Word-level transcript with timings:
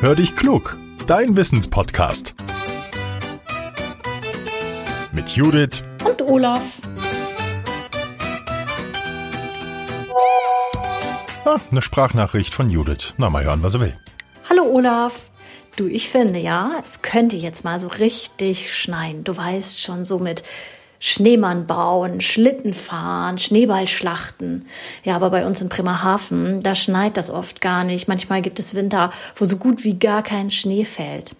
Hör 0.00 0.14
dich 0.14 0.36
klug, 0.36 0.78
dein 1.08 1.36
Wissenspodcast. 1.36 2.36
Mit 5.10 5.30
Judith 5.30 5.82
und 6.06 6.22
Olaf. 6.22 6.76
Ah, 11.44 11.58
eine 11.72 11.82
Sprachnachricht 11.82 12.54
von 12.54 12.70
Judith. 12.70 13.14
Na, 13.16 13.28
mal 13.28 13.42
hören, 13.42 13.64
was 13.64 13.74
er 13.74 13.80
will. 13.80 13.96
Hallo 14.48 14.70
Olaf. 14.70 15.30
Du, 15.74 15.88
ich 15.88 16.08
finde 16.08 16.38
ja, 16.38 16.80
es 16.84 17.02
könnte 17.02 17.36
jetzt 17.36 17.64
mal 17.64 17.80
so 17.80 17.88
richtig 17.88 18.72
schneien. 18.72 19.24
Du 19.24 19.36
weißt 19.36 19.80
schon, 19.80 20.04
so 20.04 20.20
mit 20.20 20.44
Schneemann 21.00 21.66
bauen, 21.66 22.20
Schlitten 22.20 22.72
fahren, 22.72 23.38
Schneeballschlachten. 23.38 24.66
Ja, 25.04 25.16
aber 25.16 25.30
bei 25.30 25.46
uns 25.46 25.60
in 25.60 25.68
Bremerhaven, 25.68 26.60
da 26.62 26.74
schneit 26.74 27.16
das 27.16 27.30
oft 27.30 27.60
gar 27.60 27.84
nicht. 27.84 28.08
Manchmal 28.08 28.42
gibt 28.42 28.58
es 28.58 28.74
Winter, 28.74 29.10
wo 29.36 29.44
so 29.44 29.56
gut 29.56 29.84
wie 29.84 29.98
gar 29.98 30.22
kein 30.22 30.50
Schnee 30.50 30.84
fällt. 30.84 31.34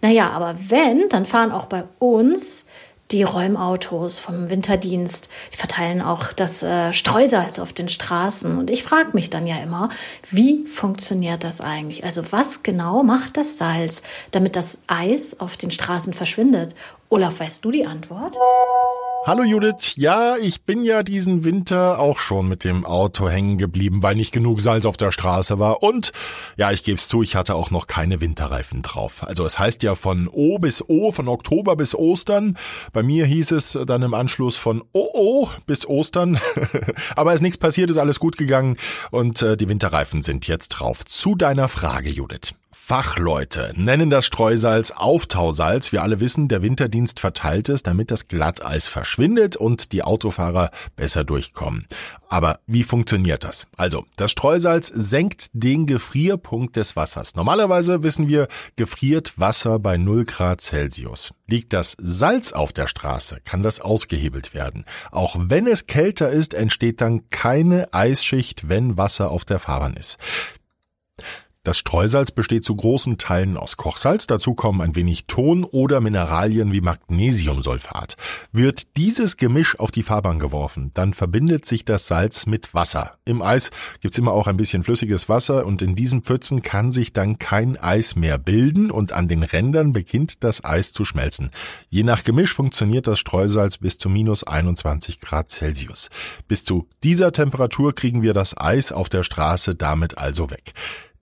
Naja, 0.00 0.30
aber 0.30 0.56
wenn, 0.68 1.08
dann 1.08 1.26
fahren 1.26 1.52
auch 1.52 1.66
bei 1.66 1.84
uns 1.98 2.66
die 3.10 3.22
Räumautos 3.22 4.18
vom 4.18 4.50
Winterdienst. 4.50 5.28
Die 5.52 5.56
verteilen 5.56 6.02
auch 6.02 6.32
das 6.32 6.62
äh, 6.62 6.92
Streusalz 6.92 7.58
auf 7.58 7.72
den 7.72 7.88
Straßen. 7.88 8.58
Und 8.58 8.70
ich 8.70 8.82
frage 8.82 9.10
mich 9.14 9.30
dann 9.30 9.46
ja 9.46 9.56
immer, 9.58 9.88
wie 10.30 10.66
funktioniert 10.66 11.44
das 11.44 11.60
eigentlich? 11.60 12.04
Also 12.04 12.32
was 12.32 12.62
genau 12.62 13.02
macht 13.02 13.36
das 13.36 13.58
Salz, 13.58 14.02
damit 14.30 14.56
das 14.56 14.78
Eis 14.86 15.40
auf 15.40 15.56
den 15.56 15.70
Straßen 15.70 16.12
verschwindet? 16.12 16.74
Olaf, 17.08 17.40
weißt 17.40 17.64
du 17.64 17.70
die 17.70 17.86
Antwort? 17.86 18.36
Hallo 19.28 19.42
Judith, 19.42 19.96
ja, 19.96 20.36
ich 20.40 20.62
bin 20.62 20.84
ja 20.84 21.02
diesen 21.02 21.44
Winter 21.44 21.98
auch 21.98 22.18
schon 22.18 22.48
mit 22.48 22.64
dem 22.64 22.86
Auto 22.86 23.28
hängen 23.28 23.58
geblieben, 23.58 24.02
weil 24.02 24.14
nicht 24.14 24.32
genug 24.32 24.62
Salz 24.62 24.86
auf 24.86 24.96
der 24.96 25.10
Straße 25.10 25.58
war. 25.58 25.82
Und 25.82 26.12
ja, 26.56 26.72
ich 26.72 26.82
gebe 26.82 26.96
es 26.96 27.08
zu, 27.08 27.22
ich 27.22 27.36
hatte 27.36 27.54
auch 27.54 27.70
noch 27.70 27.86
keine 27.86 28.22
Winterreifen 28.22 28.80
drauf. 28.80 29.22
Also 29.22 29.44
es 29.44 29.58
heißt 29.58 29.82
ja 29.82 29.96
von 29.96 30.28
O 30.32 30.58
bis 30.58 30.82
O, 30.88 31.12
von 31.12 31.28
Oktober 31.28 31.76
bis 31.76 31.94
Ostern. 31.94 32.56
Bei 32.94 33.02
mir 33.02 33.26
hieß 33.26 33.50
es 33.52 33.78
dann 33.86 34.00
im 34.00 34.14
Anschluss 34.14 34.56
von 34.56 34.82
OO 34.94 35.50
bis 35.66 35.84
Ostern. 35.84 36.40
Aber 37.14 37.34
ist 37.34 37.42
nichts 37.42 37.58
passiert, 37.58 37.90
ist 37.90 37.98
alles 37.98 38.20
gut 38.20 38.38
gegangen 38.38 38.78
und 39.10 39.42
äh, 39.42 39.58
die 39.58 39.68
Winterreifen 39.68 40.22
sind 40.22 40.48
jetzt 40.48 40.68
drauf. 40.70 41.04
Zu 41.04 41.34
deiner 41.34 41.68
Frage, 41.68 42.08
Judith. 42.08 42.54
Fachleute 42.70 43.72
nennen 43.76 44.10
das 44.10 44.26
Streusalz 44.26 44.90
Auftausalz. 44.90 45.90
Wir 45.90 46.02
alle 46.02 46.20
wissen, 46.20 46.48
der 46.48 46.62
Winterdienst 46.62 47.18
verteilt 47.18 47.70
es, 47.70 47.82
damit 47.82 48.10
das 48.10 48.28
Glatteis 48.28 48.88
verschwindet 48.88 49.56
und 49.56 49.92
die 49.92 50.02
Autofahrer 50.02 50.70
besser 50.94 51.24
durchkommen. 51.24 51.86
Aber 52.28 52.60
wie 52.66 52.82
funktioniert 52.82 53.42
das? 53.44 53.66
Also, 53.76 54.04
das 54.16 54.32
Streusalz 54.32 54.88
senkt 54.88 55.48
den 55.54 55.86
Gefrierpunkt 55.86 56.76
des 56.76 56.94
Wassers. 56.94 57.34
Normalerweise 57.36 58.02
wissen 58.02 58.28
wir, 58.28 58.48
gefriert 58.76 59.38
Wasser 59.38 59.78
bei 59.78 59.96
0 59.96 60.26
Grad 60.26 60.60
Celsius. 60.60 61.32
Liegt 61.46 61.72
das 61.72 61.96
Salz 61.98 62.52
auf 62.52 62.74
der 62.74 62.86
Straße, 62.86 63.38
kann 63.46 63.62
das 63.62 63.80
ausgehebelt 63.80 64.52
werden. 64.52 64.84
Auch 65.10 65.36
wenn 65.38 65.66
es 65.66 65.86
kälter 65.86 66.28
ist, 66.28 66.52
entsteht 66.52 67.00
dann 67.00 67.30
keine 67.30 67.92
Eisschicht, 67.94 68.68
wenn 68.68 68.98
Wasser 68.98 69.30
auf 69.30 69.46
der 69.46 69.58
Fahrbahn 69.58 69.94
ist. 69.94 70.18
Das 71.68 71.76
Streusalz 71.76 72.30
besteht 72.30 72.64
zu 72.64 72.74
großen 72.74 73.18
Teilen 73.18 73.58
aus 73.58 73.76
Kochsalz, 73.76 74.26
dazu 74.26 74.54
kommen 74.54 74.80
ein 74.80 74.96
wenig 74.96 75.26
Ton 75.26 75.64
oder 75.64 76.00
Mineralien 76.00 76.72
wie 76.72 76.80
Magnesiumsulfat. 76.80 78.16
Wird 78.52 78.96
dieses 78.96 79.36
Gemisch 79.36 79.78
auf 79.78 79.90
die 79.90 80.02
Fahrbahn 80.02 80.38
geworfen, 80.38 80.92
dann 80.94 81.12
verbindet 81.12 81.66
sich 81.66 81.84
das 81.84 82.06
Salz 82.06 82.46
mit 82.46 82.72
Wasser. 82.72 83.18
Im 83.26 83.42
Eis 83.42 83.70
gibt's 84.00 84.16
immer 84.16 84.32
auch 84.32 84.46
ein 84.46 84.56
bisschen 84.56 84.82
flüssiges 84.82 85.28
Wasser 85.28 85.66
und 85.66 85.82
in 85.82 85.94
diesen 85.94 86.22
Pfützen 86.22 86.62
kann 86.62 86.90
sich 86.90 87.12
dann 87.12 87.38
kein 87.38 87.76
Eis 87.76 88.16
mehr 88.16 88.38
bilden 88.38 88.90
und 88.90 89.12
an 89.12 89.28
den 89.28 89.42
Rändern 89.42 89.92
beginnt 89.92 90.44
das 90.44 90.64
Eis 90.64 90.94
zu 90.94 91.04
schmelzen. 91.04 91.50
Je 91.90 92.02
nach 92.02 92.24
Gemisch 92.24 92.54
funktioniert 92.54 93.06
das 93.06 93.18
Streusalz 93.18 93.76
bis 93.76 93.98
zu 93.98 94.08
minus 94.08 94.42
21 94.42 95.20
Grad 95.20 95.50
Celsius. 95.50 96.08
Bis 96.48 96.64
zu 96.64 96.88
dieser 97.04 97.30
Temperatur 97.30 97.94
kriegen 97.94 98.22
wir 98.22 98.32
das 98.32 98.56
Eis 98.56 98.90
auf 98.90 99.10
der 99.10 99.22
Straße 99.22 99.74
damit 99.74 100.16
also 100.16 100.50
weg. 100.50 100.72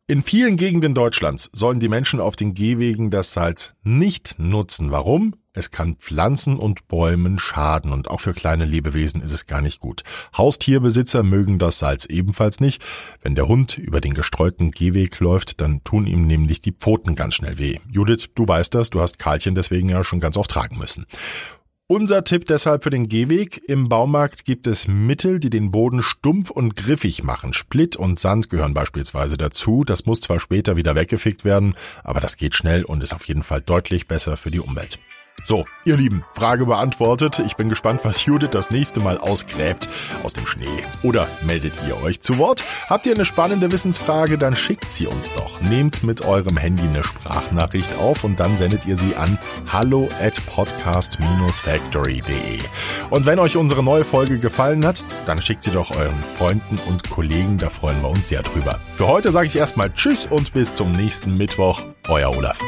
In 0.08 0.22
vielen 0.22 0.56
Gegenden 0.56 0.94
Deutschlands 0.94 1.50
sollen 1.52 1.80
die 1.80 1.88
Menschen 1.88 2.20
auf 2.20 2.36
den 2.36 2.54
Gehwegen 2.54 3.10
das 3.10 3.32
Salz 3.32 3.72
nicht 3.82 4.36
nutzen. 4.38 4.92
Warum? 4.92 5.34
Es 5.52 5.72
kann 5.72 5.96
Pflanzen 5.96 6.58
und 6.58 6.86
Bäumen 6.86 7.40
schaden 7.40 7.90
und 7.90 8.06
auch 8.06 8.20
für 8.20 8.32
kleine 8.32 8.66
Lebewesen 8.66 9.20
ist 9.20 9.32
es 9.32 9.46
gar 9.46 9.60
nicht 9.60 9.80
gut. 9.80 10.04
Haustierbesitzer 10.36 11.24
mögen 11.24 11.58
das 11.58 11.80
Salz 11.80 12.04
ebenfalls 12.04 12.60
nicht. 12.60 12.84
Wenn 13.20 13.34
der 13.34 13.48
Hund 13.48 13.78
über 13.78 14.00
den 14.00 14.14
gestreuten 14.14 14.70
Gehweg 14.70 15.18
läuft, 15.18 15.60
dann 15.60 15.82
tun 15.82 16.06
ihm 16.06 16.28
nämlich 16.28 16.60
die 16.60 16.72
Pfoten 16.72 17.16
ganz 17.16 17.34
schnell 17.34 17.58
weh. 17.58 17.80
Judith, 17.90 18.28
du 18.36 18.46
weißt 18.46 18.76
das, 18.76 18.90
du 18.90 19.00
hast 19.00 19.18
Karlchen 19.18 19.56
deswegen 19.56 19.88
ja 19.88 20.04
schon 20.04 20.20
ganz 20.20 20.36
oft 20.36 20.52
tragen 20.52 20.78
müssen. 20.78 21.06
Unser 21.88 22.24
Tipp 22.24 22.46
deshalb 22.46 22.82
für 22.82 22.90
den 22.90 23.08
Gehweg. 23.08 23.62
Im 23.68 23.88
Baumarkt 23.88 24.44
gibt 24.44 24.66
es 24.66 24.88
Mittel, 24.88 25.38
die 25.38 25.50
den 25.50 25.70
Boden 25.70 26.02
stumpf 26.02 26.50
und 26.50 26.74
griffig 26.74 27.22
machen. 27.22 27.52
Split 27.52 27.94
und 27.94 28.18
Sand 28.18 28.50
gehören 28.50 28.74
beispielsweise 28.74 29.36
dazu. 29.36 29.84
Das 29.84 30.04
muss 30.04 30.20
zwar 30.20 30.40
später 30.40 30.74
wieder 30.74 30.96
weggefickt 30.96 31.44
werden, 31.44 31.76
aber 32.02 32.18
das 32.18 32.38
geht 32.38 32.56
schnell 32.56 32.82
und 32.82 33.04
ist 33.04 33.14
auf 33.14 33.28
jeden 33.28 33.44
Fall 33.44 33.60
deutlich 33.60 34.08
besser 34.08 34.36
für 34.36 34.50
die 34.50 34.58
Umwelt. 34.58 34.98
So, 35.46 35.64
ihr 35.84 35.96
Lieben, 35.96 36.24
Frage 36.34 36.66
beantwortet. 36.66 37.38
Ich 37.38 37.54
bin 37.54 37.68
gespannt, 37.68 38.00
was 38.02 38.24
Judith 38.24 38.50
das 38.50 38.70
nächste 38.70 38.98
Mal 38.98 39.16
ausgräbt 39.16 39.88
aus 40.24 40.32
dem 40.32 40.44
Schnee. 40.44 40.82
Oder 41.04 41.28
meldet 41.46 41.74
ihr 41.86 42.02
euch 42.02 42.20
zu 42.20 42.38
Wort? 42.38 42.64
Habt 42.90 43.06
ihr 43.06 43.14
eine 43.14 43.24
spannende 43.24 43.70
Wissensfrage, 43.70 44.38
dann 44.38 44.56
schickt 44.56 44.90
sie 44.90 45.06
uns 45.06 45.32
doch. 45.34 45.60
Nehmt 45.60 46.02
mit 46.02 46.24
eurem 46.24 46.56
Handy 46.56 46.82
eine 46.82 47.04
Sprachnachricht 47.04 47.96
auf 47.96 48.24
und 48.24 48.40
dann 48.40 48.56
sendet 48.56 48.86
ihr 48.86 48.96
sie 48.96 49.14
an 49.14 49.38
hallo 49.68 50.08
at 50.20 50.34
podcast-factory.de. 50.46 52.58
Und 53.10 53.24
wenn 53.24 53.38
euch 53.38 53.56
unsere 53.56 53.84
neue 53.84 54.04
Folge 54.04 54.40
gefallen 54.40 54.84
hat, 54.84 55.04
dann 55.26 55.40
schickt 55.40 55.62
sie 55.62 55.70
doch 55.70 55.92
euren 55.92 56.22
Freunden 56.22 56.76
und 56.88 57.08
Kollegen, 57.08 57.56
da 57.56 57.68
freuen 57.68 58.02
wir 58.02 58.08
uns 58.08 58.30
sehr 58.30 58.42
drüber. 58.42 58.80
Für 58.96 59.06
heute 59.06 59.30
sage 59.30 59.46
ich 59.46 59.54
erstmal 59.54 59.92
Tschüss 59.92 60.26
und 60.26 60.54
bis 60.54 60.74
zum 60.74 60.90
nächsten 60.90 61.36
Mittwoch. 61.36 61.84
Euer 62.08 62.36
Olaf. 62.36 62.58